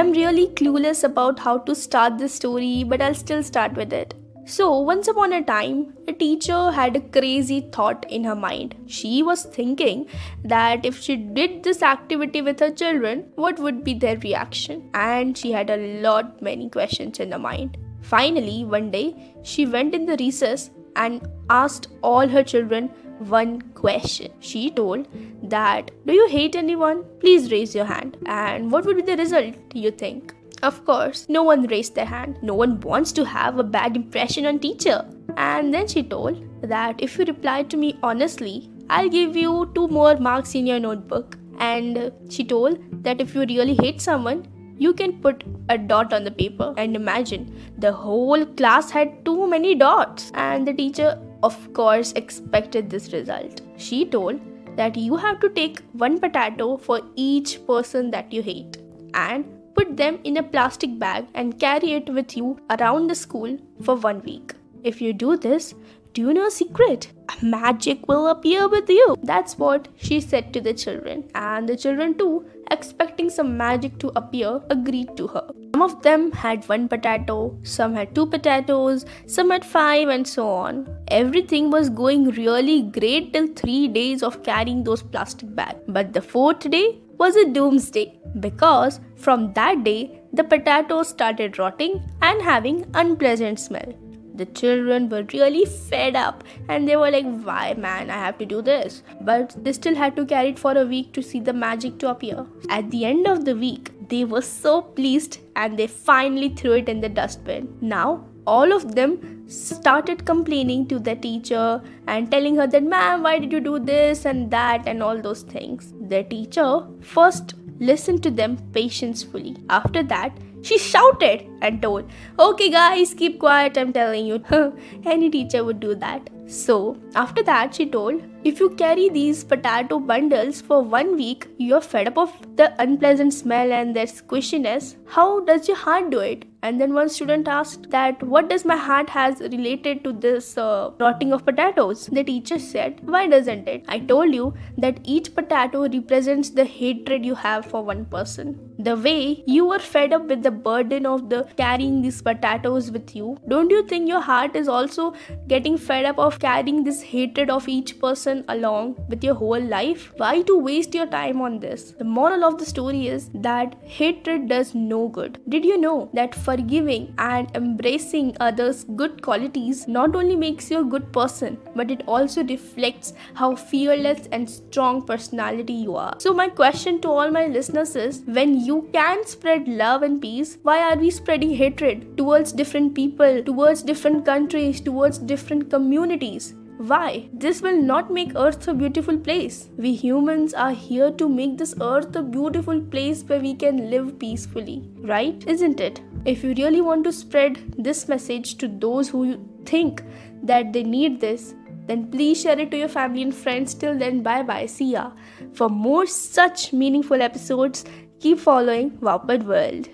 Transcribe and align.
I'm 0.00 0.12
really 0.12 0.46
clueless 0.58 1.04
about 1.04 1.38
how 1.38 1.58
to 1.58 1.74
start 1.74 2.16
this 2.16 2.32
story, 2.32 2.84
but 2.84 3.02
I'll 3.02 3.14
still 3.14 3.42
start 3.42 3.74
with 3.74 3.92
it. 3.92 4.14
So, 4.46 4.80
once 4.80 5.08
upon 5.08 5.34
a 5.34 5.42
time, 5.44 5.92
a 6.08 6.14
teacher 6.14 6.70
had 6.70 6.96
a 6.96 7.02
crazy 7.16 7.68
thought 7.70 8.06
in 8.08 8.24
her 8.24 8.34
mind. 8.34 8.76
She 8.86 9.22
was 9.22 9.44
thinking 9.44 10.06
that 10.42 10.86
if 10.86 10.98
she 10.98 11.16
did 11.16 11.62
this 11.62 11.82
activity 11.82 12.40
with 12.40 12.60
her 12.60 12.70
children, 12.70 13.26
what 13.34 13.58
would 13.58 13.84
be 13.84 13.92
their 13.92 14.16
reaction? 14.16 14.88
And 14.94 15.36
she 15.36 15.52
had 15.52 15.68
a 15.68 16.00
lot 16.00 16.40
many 16.40 16.70
questions 16.70 17.20
in 17.20 17.32
her 17.32 17.38
mind. 17.38 17.76
Finally, 18.00 18.64
one 18.64 18.90
day, 18.90 19.34
she 19.42 19.66
went 19.66 19.94
in 19.94 20.06
the 20.06 20.16
recess 20.18 20.70
and 20.96 21.28
asked 21.50 21.88
all 22.02 22.26
her 22.26 22.42
children 22.42 22.88
one 23.18 23.60
question. 23.74 24.32
She 24.40 24.70
told 24.70 25.06
that, 25.50 25.90
Do 26.06 26.12
you 26.12 26.28
hate 26.28 26.56
anyone? 26.56 27.04
Please 27.20 27.50
raise 27.52 27.74
your 27.74 27.84
hand. 27.84 28.16
And 28.26 28.70
what 28.72 28.84
would 28.84 28.96
be 28.96 29.02
the 29.02 29.16
result, 29.16 29.54
you 29.74 29.90
think? 29.90 30.34
Of 30.62 30.84
course, 30.84 31.26
no 31.28 31.42
one 31.42 31.66
raised 31.68 31.94
their 31.94 32.04
hand. 32.06 32.38
No 32.42 32.54
one 32.54 32.80
wants 32.80 33.12
to 33.12 33.24
have 33.24 33.58
a 33.58 33.64
bad 33.64 33.96
impression 33.96 34.46
on 34.46 34.58
teacher. 34.58 35.04
And 35.36 35.72
then 35.72 35.88
she 35.88 36.02
told 36.02 36.44
that 36.62 37.02
if 37.02 37.18
you 37.18 37.24
reply 37.24 37.62
to 37.64 37.76
me 37.76 37.98
honestly, 38.02 38.70
I'll 38.90 39.08
give 39.08 39.36
you 39.36 39.70
two 39.74 39.88
more 39.88 40.16
marks 40.16 40.54
in 40.54 40.66
your 40.66 40.80
notebook. 40.80 41.38
And 41.58 42.12
she 42.28 42.44
told 42.44 42.78
that 43.04 43.20
if 43.20 43.34
you 43.34 43.40
really 43.42 43.74
hate 43.74 44.00
someone, 44.00 44.46
you 44.84 44.92
can 44.94 45.12
put 45.20 45.44
a 45.68 45.76
dot 45.76 46.12
on 46.12 46.24
the 46.24 46.30
paper 46.30 46.74
and 46.76 46.96
imagine 46.96 47.42
the 47.78 47.92
whole 47.92 48.44
class 48.60 48.90
had 48.90 49.24
too 49.24 49.46
many 49.46 49.74
dots 49.74 50.30
and 50.34 50.66
the 50.66 50.72
teacher 50.72 51.18
of 51.42 51.58
course 51.74 52.12
expected 52.12 52.88
this 52.88 53.12
result 53.12 53.60
she 53.76 54.06
told 54.06 54.40
that 54.76 54.96
you 54.96 55.16
have 55.16 55.40
to 55.40 55.48
take 55.48 55.80
one 55.92 56.18
potato 56.18 56.76
for 56.76 57.00
each 57.16 57.64
person 57.66 58.10
that 58.10 58.32
you 58.32 58.42
hate 58.42 58.78
and 59.14 59.44
put 59.74 59.96
them 59.96 60.18
in 60.24 60.36
a 60.36 60.42
plastic 60.42 60.98
bag 60.98 61.26
and 61.34 61.58
carry 61.58 61.92
it 61.92 62.08
with 62.08 62.36
you 62.36 62.58
around 62.70 63.08
the 63.08 63.14
school 63.14 63.56
for 63.82 63.94
one 63.96 64.22
week. 64.22 64.54
If 64.82 65.00
you 65.00 65.12
do 65.12 65.36
this 65.36 65.74
do 66.12 66.22
you 66.22 66.34
know 66.34 66.46
a 66.46 66.50
secret? 66.50 67.12
A 67.28 67.44
Magic 67.44 68.08
will 68.08 68.26
appear 68.26 68.66
with 68.68 68.88
you. 68.88 69.16
That's 69.22 69.56
what 69.56 69.86
she 69.96 70.20
said 70.20 70.52
to 70.52 70.60
the 70.60 70.74
children. 70.74 71.30
And 71.34 71.68
the 71.68 71.76
children, 71.76 72.18
too, 72.18 72.46
expecting 72.70 73.30
some 73.30 73.56
magic 73.56 73.98
to 74.00 74.10
appear, 74.16 74.60
agreed 74.70 75.16
to 75.16 75.28
her. 75.28 75.46
Some 75.72 75.82
of 75.82 76.02
them 76.02 76.32
had 76.32 76.68
one 76.68 76.88
potato, 76.88 77.56
some 77.62 77.94
had 77.94 78.12
two 78.14 78.26
potatoes, 78.26 79.06
some 79.26 79.50
had 79.50 79.64
five, 79.64 80.08
and 80.08 80.26
so 80.26 80.48
on. 80.48 80.88
Everything 81.08 81.70
was 81.70 81.88
going 81.88 82.30
really 82.30 82.82
great 82.82 83.32
till 83.32 83.46
three 83.54 83.86
days 83.86 84.24
of 84.24 84.42
carrying 84.42 84.82
those 84.82 85.02
plastic 85.02 85.54
bags. 85.54 85.78
But 85.86 86.12
the 86.12 86.22
fourth 86.22 86.68
day 86.70 86.98
was 87.18 87.36
a 87.36 87.48
doomsday 87.50 88.18
because 88.40 89.00
from 89.14 89.52
that 89.52 89.84
day 89.84 90.20
the 90.32 90.42
potatoes 90.42 91.08
started 91.08 91.58
rotting 91.58 92.02
and 92.22 92.42
having 92.42 92.86
unpleasant 92.94 93.60
smell 93.60 93.92
the 94.40 94.46
children 94.60 95.08
were 95.12 95.24
really 95.34 95.64
fed 95.64 96.16
up 96.16 96.44
and 96.68 96.88
they 96.88 96.96
were 96.96 97.10
like 97.14 97.30
why 97.48 97.74
man 97.86 98.10
i 98.16 98.20
have 98.24 98.38
to 98.38 98.46
do 98.52 98.62
this? 98.62 99.02
But 99.20 99.54
they 99.64 99.72
still 99.72 99.94
had 99.94 100.16
to 100.16 100.26
carry 100.26 100.50
it 100.50 100.58
for 100.58 100.76
a 100.78 100.84
week 100.84 101.12
to 101.14 101.22
see 101.22 101.40
the 101.40 101.52
magic 101.52 101.98
to 101.98 102.10
appear. 102.10 102.46
At 102.68 102.90
the 102.90 103.04
end 103.04 103.26
of 103.26 103.44
the 103.44 103.54
week 103.54 103.90
they 104.08 104.24
were 104.24 104.42
so 104.42 104.80
pleased 104.82 105.38
and 105.56 105.78
they 105.78 105.86
finally 105.86 106.48
threw 106.48 106.72
it 106.72 106.88
in 106.88 107.00
the 107.00 107.08
dustbin. 107.20 107.68
Now 107.80 108.24
all 108.46 108.72
of 108.72 108.94
them 108.94 109.12
started 109.46 110.24
complaining 110.24 110.86
to 110.88 110.98
the 110.98 111.14
teacher 111.14 111.82
and 112.06 112.30
telling 112.30 112.56
her 112.56 112.66
that 112.66 112.82
ma'am 112.82 113.22
why 113.22 113.38
did 113.38 113.52
you 113.52 113.60
do 113.60 113.78
this 113.78 114.24
and 114.24 114.50
that 114.50 114.86
and 114.86 115.02
all 115.02 115.20
those 115.20 115.42
things? 115.42 115.92
The 116.14 116.22
teacher 116.24 116.86
first 117.00 117.54
listened 117.78 118.22
to 118.22 118.30
them 118.30 118.56
patiently. 118.72 119.56
After 119.68 120.02
that 120.02 120.32
she 120.62 120.78
shouted 120.78 121.46
and 121.62 121.80
told, 121.82 122.10
Okay, 122.38 122.70
guys, 122.70 123.14
keep 123.14 123.38
quiet, 123.38 123.76
I'm 123.76 123.92
telling 123.92 124.26
you. 124.26 124.42
Any 125.04 125.30
teacher 125.30 125.64
would 125.64 125.80
do 125.80 125.94
that. 125.96 126.28
So, 126.50 126.96
after 127.14 127.44
that, 127.44 127.76
she 127.76 127.86
told, 127.86 128.22
If 128.42 128.58
you 128.58 128.70
carry 128.70 129.08
these 129.08 129.44
potato 129.44 130.00
bundles 130.00 130.60
for 130.60 130.82
one 130.82 131.14
week, 131.14 131.46
you're 131.58 131.80
fed 131.80 132.08
up 132.08 132.18
of 132.18 132.56
the 132.56 132.74
unpleasant 132.82 133.32
smell 133.34 133.72
and 133.72 133.94
their 133.94 134.06
squishiness. 134.06 134.96
How 135.06 135.40
does 135.44 135.68
your 135.68 135.76
heart 135.76 136.10
do 136.10 136.18
it? 136.18 136.46
And 136.62 136.80
then 136.80 136.92
one 136.92 137.08
student 137.08 137.46
asked 137.46 137.90
that, 137.90 138.20
What 138.24 138.50
does 138.50 138.64
my 138.64 138.76
heart 138.76 139.10
has 139.10 139.38
related 139.38 140.02
to 140.02 140.12
this 140.12 140.58
uh, 140.58 140.90
rotting 140.98 141.32
of 141.32 141.44
potatoes? 141.44 142.06
The 142.06 142.24
teacher 142.24 142.58
said, 142.58 142.98
Why 143.04 143.28
doesn't 143.28 143.68
it? 143.68 143.84
I 143.86 144.00
told 144.00 144.34
you 144.34 144.52
that 144.76 144.98
each 145.04 145.32
potato 145.36 145.88
represents 145.88 146.50
the 146.50 146.64
hatred 146.64 147.24
you 147.24 147.36
have 147.36 147.64
for 147.64 147.84
one 147.84 148.06
person 148.06 148.70
the 148.84 148.96
way 148.96 149.42
you 149.46 149.66
were 149.66 149.78
fed 149.78 150.12
up 150.12 150.22
with 150.26 150.42
the 150.42 150.50
burden 150.50 151.04
of 151.04 151.28
the 151.28 151.40
carrying 151.56 152.00
these 152.00 152.20
potatoes 152.22 152.90
with 152.90 153.14
you 153.14 153.36
don't 153.52 153.70
you 153.70 153.82
think 153.86 154.08
your 154.08 154.22
heart 154.28 154.56
is 154.56 154.68
also 154.68 155.12
getting 155.48 155.76
fed 155.76 156.06
up 156.06 156.18
of 156.18 156.38
carrying 156.40 156.82
this 156.84 157.02
hatred 157.02 157.50
of 157.50 157.68
each 157.68 157.98
person 158.00 158.44
along 158.48 158.96
with 159.08 159.22
your 159.22 159.34
whole 159.34 159.60
life? 159.60 160.12
Why 160.16 160.42
to 160.42 160.58
waste 160.58 160.94
your 160.94 161.06
time 161.06 161.40
on 161.40 161.60
this? 161.60 161.92
The 161.98 162.04
moral 162.04 162.44
of 162.44 162.58
the 162.58 162.64
story 162.64 163.08
is 163.08 163.30
that 163.34 163.74
hatred 163.82 164.48
does 164.48 164.74
no 164.74 165.08
good. 165.08 165.38
Did 165.48 165.64
you 165.64 165.78
know 165.78 166.10
that 166.14 166.34
forgiving 166.34 167.14
and 167.18 167.50
embracing 167.54 168.36
others 168.40 168.84
good 168.84 169.22
qualities 169.22 169.86
not 169.86 170.16
only 170.16 170.36
makes 170.36 170.70
you 170.70 170.80
a 170.80 170.84
good 170.84 171.12
person 171.12 171.58
but 171.76 171.90
it 171.90 172.02
also 172.06 172.42
reflects 172.44 173.12
how 173.34 173.54
fearless 173.54 174.28
and 174.32 174.48
strong 174.48 175.04
personality 175.06 175.74
you 175.74 175.96
are? 175.96 176.14
So 176.18 176.32
my 176.32 176.48
question 176.48 177.00
to 177.02 177.08
all 177.08 177.30
my 177.30 177.46
listeners 177.46 177.94
is 177.96 178.22
when 178.26 178.58
you 178.64 178.88
can 178.92 179.26
spread 179.26 179.68
love 179.68 180.02
and 180.02 180.20
peace, 180.22 180.56
why 180.62 180.78
are 180.90 180.96
we 180.96 181.10
spreading 181.10 181.50
hatred 181.50 182.16
towards 182.16 182.52
different 182.52 182.94
people, 182.94 183.42
towards 183.42 183.82
different 183.82 184.24
countries, 184.24 184.80
towards 184.80 185.18
different 185.18 185.68
communities? 185.70 186.29
Why? 186.78 187.28
This 187.32 187.60
will 187.60 187.80
not 187.80 188.10
make 188.10 188.32
Earth 188.34 188.66
a 188.66 188.74
beautiful 188.74 189.18
place. 189.18 189.68
We 189.76 189.94
humans 189.94 190.54
are 190.54 190.72
here 190.72 191.10
to 191.12 191.28
make 191.28 191.58
this 191.58 191.74
Earth 191.80 192.16
a 192.16 192.22
beautiful 192.22 192.80
place 192.80 193.22
where 193.22 193.40
we 193.40 193.54
can 193.54 193.90
live 193.90 194.18
peacefully, 194.18 194.88
right? 194.98 195.44
Isn't 195.46 195.80
it? 195.80 196.00
If 196.24 196.42
you 196.42 196.54
really 196.54 196.80
want 196.80 197.04
to 197.04 197.12
spread 197.12 197.74
this 197.76 198.08
message 198.08 198.56
to 198.58 198.68
those 198.68 199.08
who 199.10 199.38
think 199.66 200.02
that 200.42 200.72
they 200.72 200.82
need 200.82 201.20
this, 201.20 201.54
then 201.86 202.10
please 202.10 202.40
share 202.40 202.58
it 202.58 202.70
to 202.70 202.78
your 202.78 202.88
family 202.88 203.22
and 203.22 203.34
friends. 203.34 203.74
Till 203.74 203.98
then, 203.98 204.22
bye 204.22 204.42
bye. 204.42 204.66
See 204.66 204.92
ya. 204.92 205.10
For 205.52 205.68
more 205.68 206.06
such 206.06 206.72
meaningful 206.72 207.20
episodes, 207.20 207.84
Keep 208.20 208.38
following 208.38 208.90
Wowpod 208.98 209.44
World. 209.44 209.88